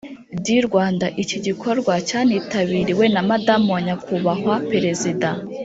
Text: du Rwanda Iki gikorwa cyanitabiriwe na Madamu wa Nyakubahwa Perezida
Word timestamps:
du 0.45 0.55
Rwanda 0.67 1.05
Iki 1.23 1.37
gikorwa 1.45 1.93
cyanitabiriwe 2.07 3.05
na 3.13 3.21
Madamu 3.29 3.67
wa 3.75 3.81
Nyakubahwa 3.85 4.55
Perezida 4.71 5.29